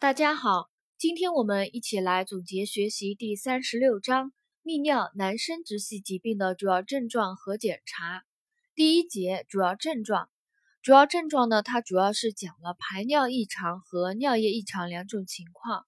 [0.00, 4.32] 大家好，今天我们一起来总结学习第三十六章
[4.62, 8.22] 泌尿男生殖系疾病的主要症状和检查。
[8.76, 10.30] 第一节主要症状，
[10.82, 15.84] 主要症状呢，它主要是讲了排尿异常和尿液异常两种情况。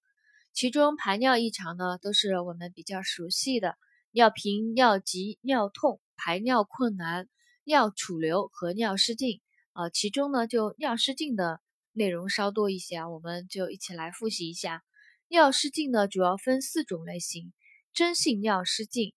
[0.51, 3.77] 其中排尿异常呢，都是我们比较熟悉的
[4.11, 7.29] 尿频、尿急、尿痛、排尿困难、
[7.63, 9.39] 尿储留和尿失禁。
[9.71, 11.61] 呃，其中呢，就尿失禁的。
[11.93, 14.83] 内容稍多一些啊，我们就一起来复习一下。
[15.27, 17.53] 尿失禁呢，主要分四种类型：
[17.93, 19.13] 真性尿失禁、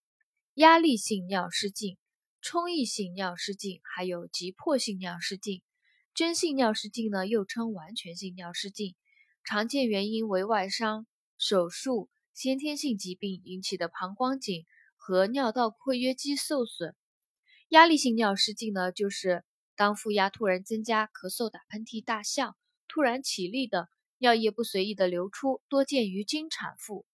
[0.54, 1.96] 压力性尿失禁、
[2.40, 5.62] 充溢性尿失禁，还有急迫性尿失禁。
[6.14, 8.94] 真性尿失禁呢，又称完全性尿失禁，
[9.44, 11.06] 常见原因为外伤、
[11.38, 14.64] 手术、先天性疾病引起的膀胱颈
[14.96, 16.94] 和尿道括约肌受损。
[17.68, 19.44] 压力性尿失禁呢，就是
[19.74, 22.56] 当负压突然增加，咳嗽、打喷嚏、大笑。
[22.94, 27.04] 突然起立的尿液不随意的流出，多见于经产妇。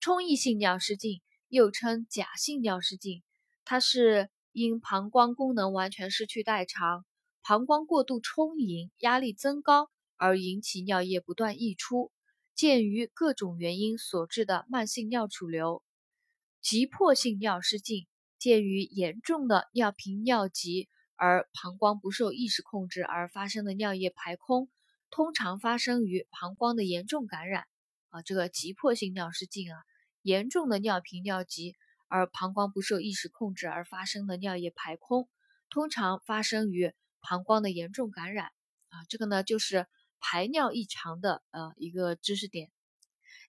[0.00, 3.22] 充溢性尿失禁又称假性尿失禁，
[3.64, 7.06] 它是因膀胱功能完全失去代偿，
[7.40, 12.10] 膀胱过度充盈，压力增高而引起尿液不断溢出，
[12.56, 15.84] 见于各种原因所致的慢性尿储留。
[16.60, 18.08] 急迫性尿失禁
[18.40, 24.68] 见于严重的尿频尿急而膀胱不受意识控制而发生的尿液排空。
[25.10, 27.66] 通常发生于膀胱的严重感染
[28.10, 29.78] 啊，这个急迫性尿失禁啊，
[30.22, 31.74] 严重的尿频尿急
[32.08, 35.28] 而膀胱不受意识控制而发生的尿液排空，
[35.70, 38.46] 通常发生于膀胱的严重感染
[38.88, 39.86] 啊，这个呢就是
[40.20, 42.70] 排尿异常的呃一个知识点。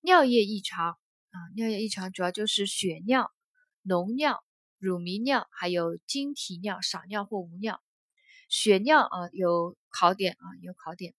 [0.02, 3.32] 尿液异常啊，尿液异常主要就是血尿、
[3.84, 4.44] 脓尿、
[4.78, 7.82] 乳糜尿，还有晶体尿、少尿或无尿。
[8.50, 11.14] 血尿啊有考点啊有考点。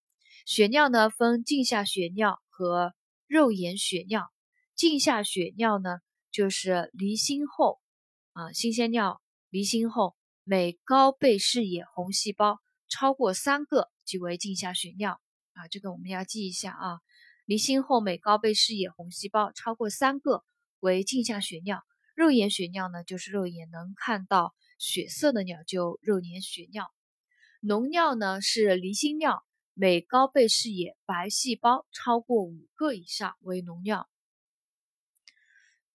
[0.47, 2.95] 血尿呢分镜下血尿和
[3.27, 4.31] 肉眼血尿。
[4.75, 5.99] 镜下血尿呢
[6.33, 7.79] 就是离心后
[8.33, 12.59] 啊，新鲜尿离心后，每高倍视野红细胞
[12.89, 15.21] 超过三个即为镜下血尿
[15.53, 17.01] 啊，这个我们要记一下啊。
[17.45, 20.45] 离心后每高倍视野红细胞超过三个
[20.79, 21.83] 为镜下血尿。
[22.15, 26.91] 肉眼血尿呢就是肉眼能看到血色的尿就肉眼血尿。
[27.61, 29.45] 脓尿呢是离心尿。
[29.75, 34.09] 每高倍视野白细胞超过五个以上为脓尿。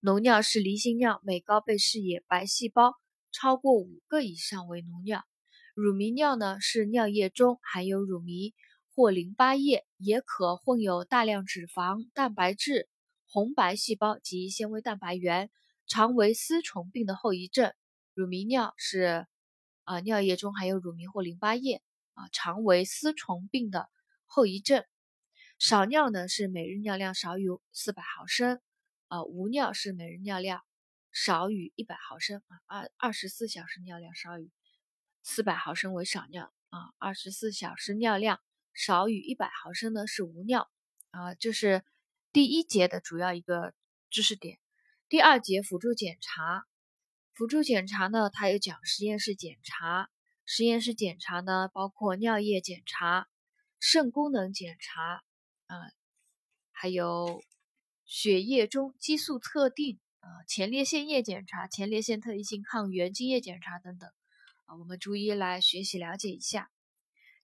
[0.02, 2.96] 脓尿是离心尿，每高倍视野白细胞
[3.32, 5.26] 超过五个以上为脓尿。
[5.74, 8.54] 乳糜尿呢是尿液中含有乳糜
[8.94, 12.88] 或淋巴液，也可混有大量脂肪、蛋白质、
[13.28, 15.52] 红白细胞及纤维蛋白原，
[15.86, 17.74] 常为丝虫病的后遗症。
[18.14, 19.28] 乳糜尿是
[19.84, 21.82] 啊尿液中含有乳糜或淋巴液。
[22.16, 23.90] 啊，常为丝虫病的
[24.26, 24.84] 后遗症。
[25.58, 28.60] 少尿呢是每日尿量少于四百毫升，
[29.08, 30.62] 啊，无尿是每日尿量
[31.14, 34.52] 少于一百毫升啊，二二十四小时尿量少于
[35.24, 38.42] 四百毫升为少尿啊，二十四小时尿量
[38.74, 40.70] 少于一百毫升呢是无尿
[41.12, 41.86] 啊，这是
[42.34, 43.74] 第一节的主要一个
[44.10, 44.60] 知识点。
[45.08, 46.66] 第二节辅助检查，
[47.32, 50.10] 辅助检查呢，它有讲实验室检查。
[50.48, 53.28] 实验室检查呢，包括尿液检查、
[53.80, 55.24] 肾功能检查，
[55.66, 55.92] 啊，
[56.72, 57.44] 还有
[58.06, 64.08] 血液中激素测定，啊，前列腺液检查、前列腺特异性抗原精液检查等等，
[64.66, 66.70] 啊，我们逐一来学习了解一下。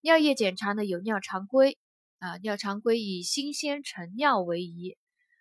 [0.01, 1.79] 尿液检查呢，有尿常规，
[2.19, 4.95] 啊，尿常规以新鲜成尿为宜，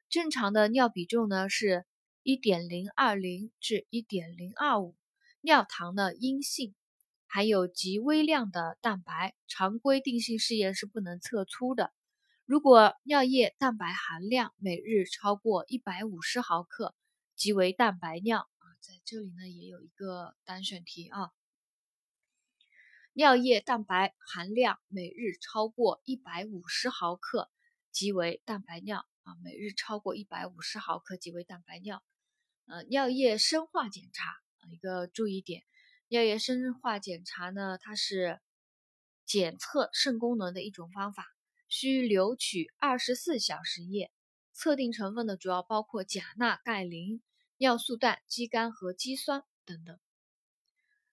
[0.09, 1.85] 正常的尿比重呢是
[2.25, 4.95] 1.020至1.025，
[5.43, 6.75] 尿糖呢阴性。
[7.33, 11.93] 含有极微量的蛋白，常规定性试验是不能测出的。
[12.45, 16.97] 如果尿液蛋白含量每日超过一百五十毫克，
[17.37, 18.67] 即为蛋白尿啊。
[18.81, 21.31] 在这里呢，也有一个单选题啊。
[23.13, 27.49] 尿液蛋白含量每日超过一百五十毫克，
[27.93, 29.37] 即为蛋白尿啊。
[29.45, 32.03] 每日超过一百五十毫克即为蛋白尿。
[32.67, 35.63] 呃，尿液生化检查啊，一个注意点。
[36.13, 38.41] 尿液生化检查呢，它是
[39.25, 41.25] 检测肾功能的一种方法，
[41.69, 44.11] 需留取二十四小时液，
[44.53, 47.23] 测定成分呢主要包括钾、钠、钙、磷、
[47.59, 50.01] 尿素氮、肌酐和肌酸等等。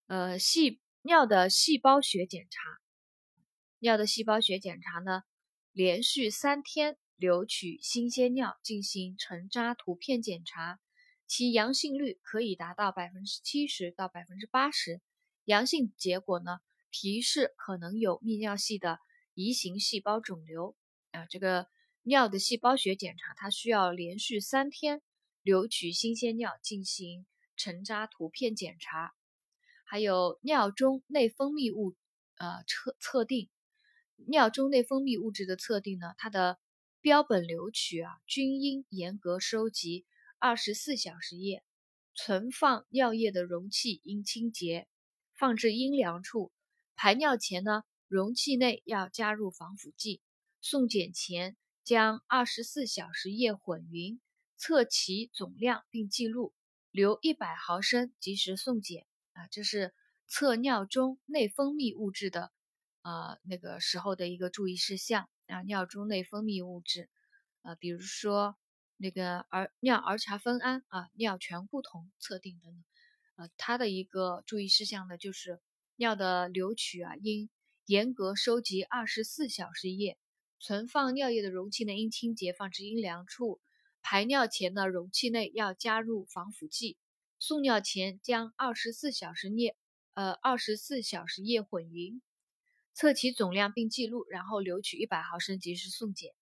[0.08, 2.80] 呃，细尿的细胞学检查，
[3.78, 5.22] 尿的细胞学检查呢，
[5.74, 10.80] 连续三天留取新鲜尿进行沉渣图片检查。
[11.28, 15.02] 其阳性率可以达到百分之七十到百分之八十，
[15.44, 16.60] 阳性结果呢
[16.90, 19.00] 提示可能有泌尿系的
[19.34, 20.76] 移行细胞肿瘤
[21.12, 21.26] 啊。
[21.26, 21.68] 这个
[22.04, 25.02] 尿的细胞学检查，它需要连续三天
[25.42, 27.26] 留取新鲜尿进行
[27.58, 29.14] 沉渣图片检查。
[29.84, 31.96] 还有尿中内分泌物
[32.38, 33.50] 呃测测定，
[34.28, 36.58] 尿中内分泌物质的测定呢，它的
[37.02, 40.06] 标本留取啊均应严格收集，
[40.40, 41.64] 二十四小时液，
[42.14, 44.88] 存放尿液的容器应清洁，
[45.34, 46.52] 放置阴凉处。
[46.96, 50.22] 排尿前呢，容器内要加入防腐剂。
[50.62, 54.20] 送检前将二十四小时液混匀，
[54.58, 56.54] 测其总量并记录，
[56.92, 59.08] 留一百毫升及时送检。
[59.34, 59.94] 啊，这是
[60.28, 62.52] 测尿中内分泌物质的，
[63.02, 65.64] 呃，那个时候的一个注意事项啊。
[65.64, 67.10] 尿中内分泌物质，
[67.64, 68.56] 呃，比如说
[68.98, 72.84] 那个儿尿儿茶酚胺啊，尿醛固酮测定等等，
[73.36, 75.62] 呃，它的一个注意事项呢，就是
[75.96, 77.50] 尿的留取啊，应
[77.86, 80.18] 严格收集二十四小时液，
[80.60, 83.62] 存放尿液的容器呢应清洁，放置阴凉处。
[84.02, 86.98] 排尿前呢，容器内要加入防腐剂。
[87.40, 89.76] 送尿前将二十四小时液，
[90.16, 92.22] 呃，二十四小时液混匀，
[92.94, 96.34] 测其总量并记录，然后留取一百毫升及时送检。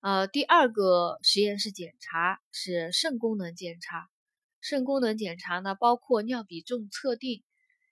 [0.00, 4.08] 呃，第二个实验室检查是肾功能检查。
[4.62, 7.44] 肾功能检查呢，包括尿比重测定、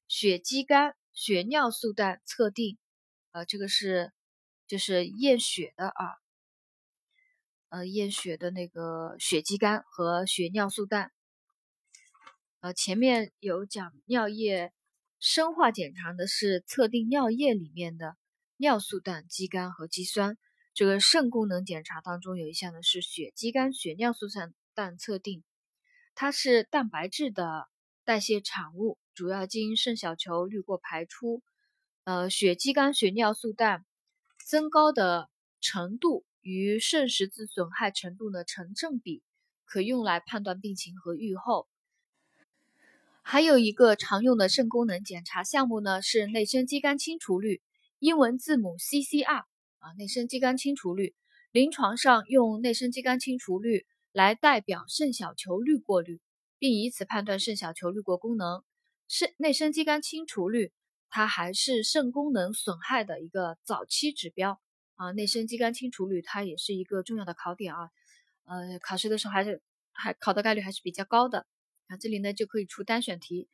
[0.06, 2.78] 血肌酐、血尿素氮测定，
[3.32, 4.10] 呃，这个是
[4.66, 6.16] 就是验血的啊。
[7.69, 11.12] 呃，验血的那个血肌酐和血尿素氮，
[12.60, 14.72] 呃，前面有讲尿液
[15.20, 18.16] 生化检查的是测定尿液里面的
[18.56, 20.38] 尿素氮、肌酐和肌酸。
[20.79, 24.29] 这个肾功能检查当中有一项呢是血肌酐、血尿素
[24.77, 25.43] 氮测定，
[26.15, 27.67] 它是蛋白质的
[28.05, 31.43] 代谢产物，主要经肾小球滤过排出。
[32.05, 33.85] 呃，血肌酐、血尿素氮
[34.47, 35.29] 增高的
[35.61, 36.25] 程度。
[36.43, 39.21] 与肾实质损害程度呢成正比，
[39.65, 41.67] 可用来判断病情和预后。
[43.23, 47.61] 还有一个常用的肾功能检查项目呢是内生肌酐清除率，
[47.99, 49.43] 英文字母 CCR
[49.96, 51.14] 内生肌酐清除率。
[51.50, 56.20] 临床上用内生肌酐清除率来代表肾小球滤过率，
[56.58, 58.62] 并以此判断肾小球滤过功能。
[59.08, 60.73] 肾内生肌酐清除率，
[61.08, 64.61] 它还是肾功能损害的一个早期指标。
[64.96, 67.91] 啊，内生肌酐清除率它也是一个重要的考点啊，
[68.44, 69.62] 呃，考试的时候还是
[69.93, 71.46] 还考的概率还是比较高的
[71.87, 71.96] 啊。
[71.96, 73.49] 这里呢就可以出单选题，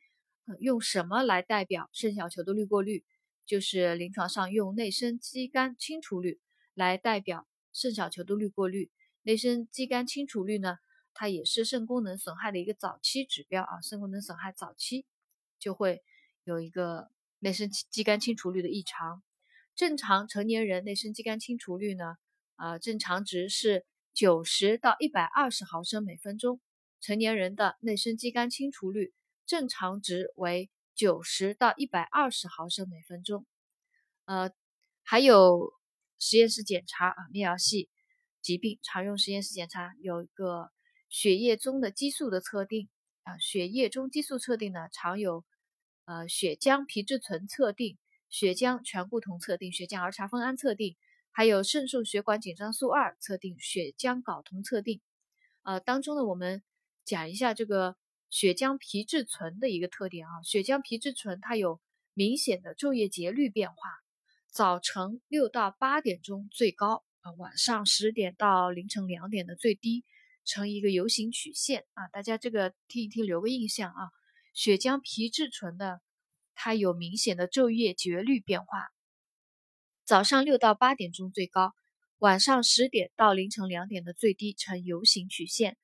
[0.59, 3.05] 用什么来代表肾小球的滤过率？
[3.45, 6.39] 就是临床上用内生肌酐清除率
[6.73, 8.91] 来代表肾小球的滤过率。
[9.21, 10.77] 内生肌酐清除率呢，
[11.13, 15.05] 它也是肾功能损害的一个早期指标啊，肾功能损害早期
[15.59, 16.03] 就会
[16.43, 17.09] 有一个
[17.39, 19.23] 内生肌酐清除率的异常。
[19.75, 22.15] 正常成年人内生肌酐清除率呢，
[22.55, 26.61] 啊，正常值是九十到一百二十毫升每分钟。
[27.01, 29.13] 成年人的内生肌酐清除率
[29.45, 33.45] 正常值为九十到一百二十毫升每分钟。
[34.25, 34.51] 呃，
[35.03, 35.73] 还有
[36.17, 37.89] 实验室检查啊，泌尿系
[38.41, 40.71] 疾病常用实验室检查有一个
[41.09, 42.89] 血液中的激素的测定
[43.23, 45.43] 啊，血液中激素测定呢，常有
[46.05, 47.97] 呃血浆皮质醇测定。
[48.27, 50.97] 血浆醛固酮测定、血浆儿茶酚胺测定，
[51.31, 54.99] 还有肾素血管紧张素二测定、血浆睾酮测定。
[55.61, 56.61] 呃，当中呢，我们
[57.05, 57.95] 讲一下这个
[58.29, 60.43] 血浆皮质醇的一个特点啊。
[60.43, 61.79] 血浆皮质醇它有
[62.13, 63.75] 明显的昼夜节律变化，
[64.49, 70.03] 早晨六到八点钟最高啊，晚上十点到凌晨两点的最低，
[70.43, 72.07] 呈一个 U 型曲线啊。
[72.09, 74.09] 大家这个听一听，留个印象啊。
[74.53, 76.01] 血浆皮质醇的。
[76.57, 78.87] 它有明显的昼夜节律变化，
[80.05, 81.73] 早上六到八点钟最高，
[82.19, 85.75] 晚上十点到凌晨两点的最低呈 U 型曲线。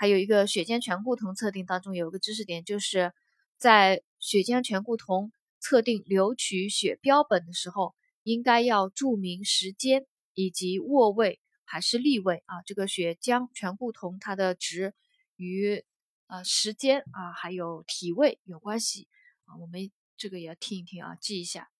[0.00, 3.12] 还有一个血浆醛固酮测定当中有一个知识点，就是
[3.58, 12.62] 在血浆醛固酮测定留取血标本的时候，应该要注明时间以及卧位还是立位啊。
[12.64, 14.94] 这个血浆醛固酮它的值
[15.36, 15.84] 与
[16.28, 19.06] 呃时间啊还有体位有关系
[19.44, 19.92] 啊，我们。
[20.22, 21.70] 这个也要听一听啊，记一下。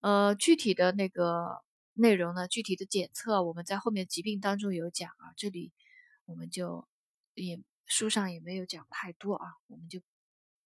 [0.00, 1.62] 呃，具体的那个
[1.94, 5.72] 内容呢，具体的检测我们在后面疾病当中有讲啊，这里
[6.26, 6.86] 我们就
[7.46, 10.00] 也书上也没有讲太多啊，我们就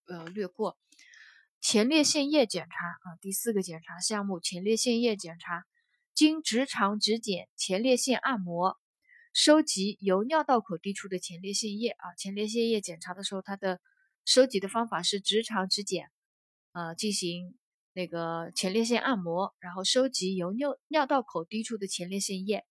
[0.07, 0.79] 呃略过。
[1.61, 5.65] 前列腺液检查啊，第四个检查项目，前列腺液检查，
[6.15, 8.79] 经直肠指检、前列腺按摩，
[9.33, 12.15] 收集由尿道口滴出的前列腺液啊。
[12.15, 13.81] 前列腺液检查的时候，它的
[14.25, 16.11] 收集的方法是直肠指检。
[16.73, 17.59] 呃，进行
[17.95, 22.65] 那个前列腺按摩，然后收集由尿尿道口滴出的前列腺液。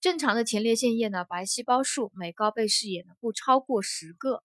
[0.00, 4.42] 正常的前列腺液呢，白细胞数每高倍视野呢不超过十个。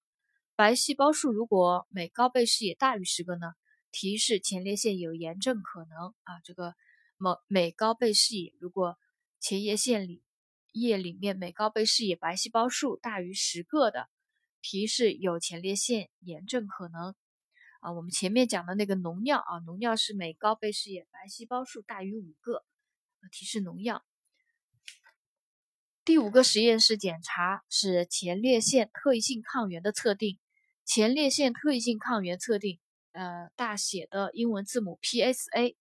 [0.54, 3.54] 白细胞数如果每高倍视野大于十个呢，
[3.90, 6.42] 提示前列腺有炎症可能啊。
[6.44, 6.76] 这个
[7.18, 8.98] 每每高倍视野如果
[9.40, 10.22] 前列腺里
[10.74, 14.10] 液里面每高倍视野白细胞数大于十个的。
[14.62, 17.16] 提示有前列腺炎症可能
[17.80, 22.66] 啊，我们前面讲的那个脓尿啊，脓尿是每高倍视野白细胞数大于五个，
[23.32, 24.04] 提示脓尿。
[26.06, 30.38] 第五个实验室检查是前列腺特异性抗原的测定，
[30.86, 32.80] 前列腺特异性抗原测定，
[33.14, 35.76] 呃，大写的英文字母 PSA，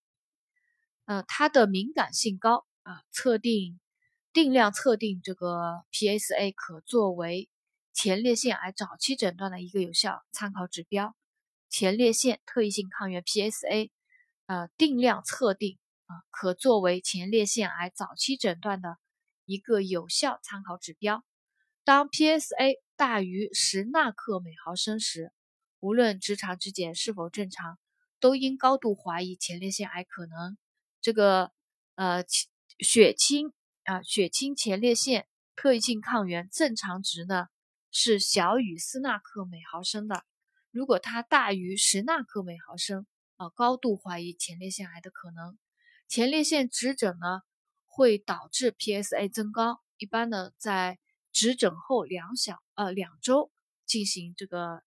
[1.05, 3.79] 呃，它的敏感性高啊，测定
[4.33, 7.49] 定量测定这个 PSA 可作为。
[7.93, 11.15] 前列腺癌早期诊断的一个有效参考指标，
[11.71, 13.91] 前列腺特异性抗原 PSA，
[14.47, 18.97] 呃，定量测定啊，可作为前列腺癌早期诊断的
[19.45, 21.25] 一个有效参考指标。
[21.85, 25.33] 当 PSA 大于十纳克每毫升时，
[25.81, 27.79] 无论直肠指检是否正常，
[28.21, 30.57] 都应高度怀疑前列腺癌可能。
[31.01, 31.53] 这个
[31.95, 32.25] 呃
[32.79, 33.53] 血清
[33.85, 37.49] 啊，血清前列腺特异性抗原正常值呢？
[37.97, 40.25] 是小于四纳克每毫升的，
[40.73, 45.57] 如果它大于十纳克每毫升，啊，高度怀疑前列腺癌的可能。
[46.09, 47.43] 前列腺指诊呢，
[47.95, 50.99] 会导致 PSA 增高，一般呢在
[51.33, 53.53] 指诊后两小呃两周
[53.87, 54.83] 进行这个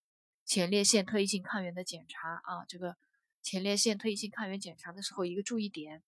[0.45, 2.65] 前列腺特异性抗原的检查啊。
[2.67, 2.97] 这个
[3.41, 6.03] 前列腺特异性抗原检查的时候，一个注意点，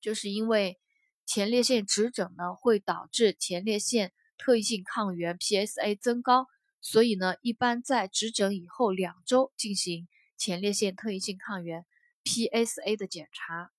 [0.00, 0.78] 就是因为
[1.24, 4.12] 前列腺指诊呢，会导致前列腺。
[4.38, 6.46] 特异性抗原 PSA 增高，
[6.82, 11.86] 所以呢，一般在指诊以后两周进行前列腺特异性抗原
[12.22, 13.72] PSA 的检查。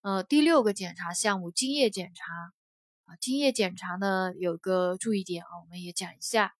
[0.00, 2.52] 呃，第六个检查项目精液检查
[3.04, 6.54] 啊，精液检查呢有个注意点啊，我们也讲一下，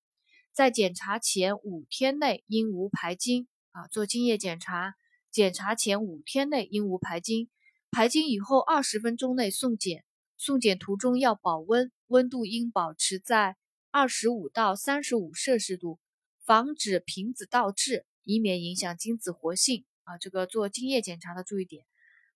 [0.52, 4.96] 在检查前五天内应无排精啊，做精液检查，
[5.30, 7.48] 检查前五天内应无排精，
[7.92, 10.04] 排精以后二十分钟内送检。
[10.36, 13.56] 送检途中要保温，温度应保持在
[13.90, 15.98] 二十五到三十五摄氏度，
[16.44, 19.84] 防止瓶子倒置，以免影响精子活性。
[20.04, 21.84] 啊，这个做精液检查的注意点。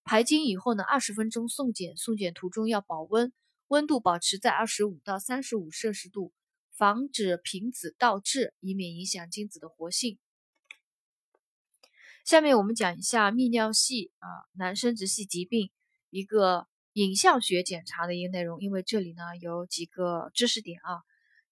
[0.05, 3.33] 排精以后呢，二十分钟送检，送检途中要保温，
[3.69, 6.33] 温度保持在二十五到三十五摄氏度，
[6.71, 10.19] 防止瓶子倒置，以免影响精子的活性。
[12.25, 15.71] 下面我们讲一下泌尿系啊，男生殖系疾病
[16.11, 16.67] 一个。
[16.95, 21.01] 影像学检查的一个内容，因为这里呢有几个知识点啊，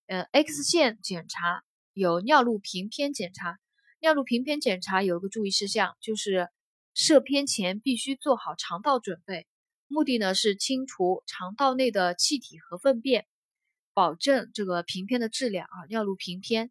[0.07, 1.65] 呃，X 线检查
[1.95, 3.59] 有尿路平片检查，
[4.01, 6.51] 尿路平片检查有一个注意事项，就是
[6.95, 9.47] 射片前必须做好肠道准备，
[9.87, 13.27] 目的呢是清除肠道内的气体和粪便，
[13.95, 15.87] 保证这个平片的质量啊。
[15.89, 16.71] 尿路平片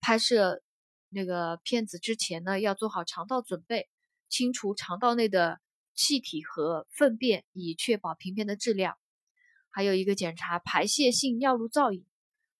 [0.00, 0.62] 拍摄
[1.08, 3.88] 那个片子之前呢，要做好肠道准备，
[4.28, 5.60] 清除肠道内的。
[5.92, 8.96] 气体和粪便，以确保平片的质量。
[9.68, 12.06] 还有一个检查排泄性尿路造影，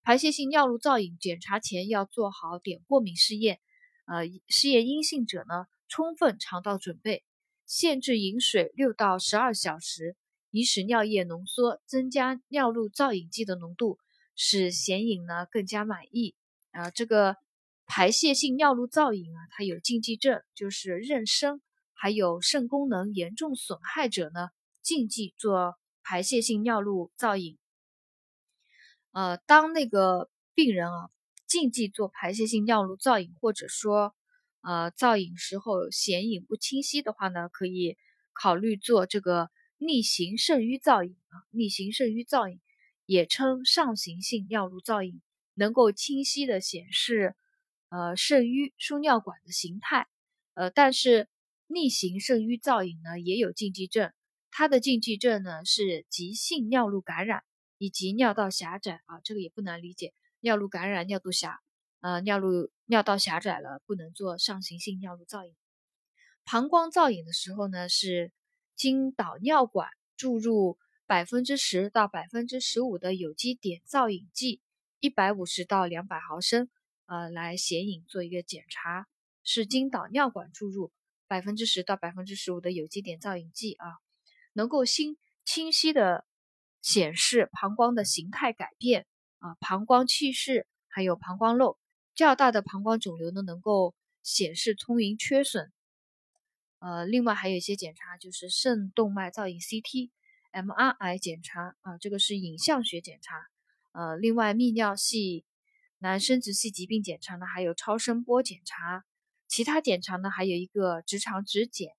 [0.02, 3.58] 排泄性尿路造影检查前要做好碘过敏试验。
[4.04, 7.24] 呃，试验阴性者呢，充分肠道准备，
[7.66, 10.16] 限制饮水六到十二小时，
[10.50, 13.98] 以使尿液浓缩，增加尿路造影剂的浓度，
[14.36, 16.34] 使显影呢更加满意。
[16.70, 17.36] 啊，这个
[17.86, 21.60] 排泄性尿路造影啊，它有禁忌症，就是妊娠。
[21.92, 24.48] 还有肾功能严重损害者呢，
[24.80, 27.58] 禁忌做排泄性尿路造影。
[29.12, 31.10] 呃，当那个病人啊
[31.46, 34.14] 禁忌做排泄性尿路造影，或者说
[34.62, 37.96] 呃造影时候显影不清晰的话呢，可以
[38.32, 41.44] 考虑做这个逆行肾盂造影啊。
[41.50, 42.60] 逆行肾盂造影
[43.06, 45.20] 也称上行性尿路造影，
[45.54, 47.34] 能够清晰的显示
[47.88, 50.08] 呃肾盂输尿管的形态。
[50.54, 51.28] 呃，但是。
[51.72, 54.12] 逆行肾盂造影呢也有禁忌症，
[54.50, 57.44] 它的禁忌症呢是急性尿路感染
[57.78, 61.60] 以及尿道狭窄啊，这个也不难理解，尿路感染、尿道狭，
[62.00, 65.54] 呃，尿路尿道狭窄了，不能做上行性尿路造影。
[66.44, 68.32] 膀胱造影的时候呢，是
[68.74, 74.60] 经导尿管注入百分之十到百分之十五的有机碘造影剂，
[74.98, 76.68] 一百五十到两百毫升，
[77.06, 79.06] 呃，来显影做一个检查，
[79.42, 80.92] 是经导尿管注入。
[81.28, 83.86] 百分之十到百分之十五的有机碘造影剂啊，
[84.52, 86.26] 能够清清晰的
[86.82, 89.06] 显示膀胱的形态改变
[89.38, 91.78] 啊，膀胱气室还有膀胱漏，
[92.14, 95.72] 较大的膀胱肿瘤呢能够显示充盈缺损，
[96.78, 100.10] 呃，另外还有一些检查就是肾动脉造影 CT、
[100.52, 103.46] MRI 检查啊，这个是影像学检查。
[103.92, 105.44] 呃，另外泌尿系
[105.98, 109.04] 男生殖系疾病检查呢，还有超声波检查。
[109.48, 111.92] 其他检查呢，还有一个直肠指检。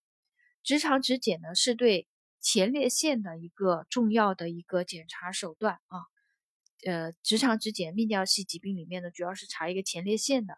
[0.63, 2.07] 直肠指检呢，是对
[2.39, 5.99] 前列腺的一个重要的一个检查手段啊。
[6.85, 10.57] 呃，直肠指检泌尿系疾病里面呢，主要是查一个前列腺的。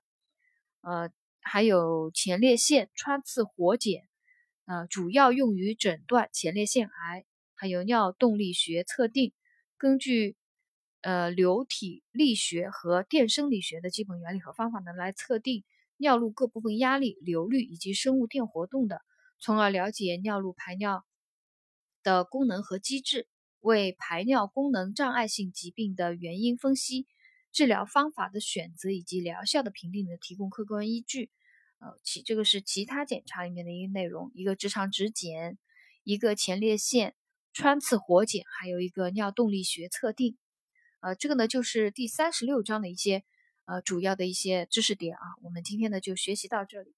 [0.82, 1.12] 呃，
[1.42, 4.08] 还有前列腺穿刺活检，
[4.66, 7.26] 呃，主要用于诊断前列腺癌。
[7.56, 9.32] 还有尿动力学测定，
[9.78, 10.36] 根据
[11.00, 15.64] 呃流体力学和电生理学的基本原理和方法呢，来测定
[15.96, 19.02] 尿路各部分压力、流率以及生物电活动的。
[19.40, 21.06] 从而了解尿路排尿
[22.02, 23.28] 的功能和机制，
[23.64, 27.08] 为排尿功能障碍性疾病的原因分析、
[27.54, 31.32] 治疗方法的选择以及疗效的评定呢提供客观依据。
[31.80, 35.58] 呃，其这个是其他检查里面的一个内容，一个直肠指检，
[36.04, 37.16] 一个前列腺
[37.54, 40.38] 穿刺活检，还有一个尿动力学测定。
[41.00, 43.24] 呃，这个呢就是第三十六章的一些
[43.64, 45.24] 呃主要的一些知识点啊。
[45.42, 46.94] 我们今天呢就学习到这里。